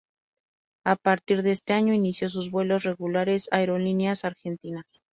A 0.83 0.95
partir 0.95 1.43
de 1.43 1.51
ese 1.51 1.73
año, 1.73 1.93
inició 1.93 2.27
sus 2.27 2.49
vuelos 2.49 2.81
regulares 2.81 3.47
Aerolíneas 3.51 4.25
Argentinas. 4.25 5.03